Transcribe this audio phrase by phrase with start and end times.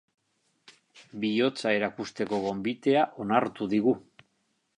[1.25, 3.95] Bihotza erakusteko gonbitea onartu digu.